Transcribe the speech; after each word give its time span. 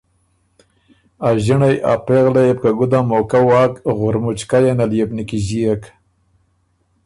ا 1.27 1.29
ݫِنړئ 1.43 1.77
ا 1.91 1.93
پېغلئ 2.05 2.45
يې 2.47 2.53
بو 2.57 2.61
که 2.61 2.69
ګُده 2.77 2.99
موقع 3.11 3.41
واک 3.49 3.73
غُرمُچکئ 3.97 4.63
یه 4.67 4.73
نل 4.79 4.91
يې 4.97 5.05
بو 5.07 5.15
نیکیݫيېک 5.17 5.83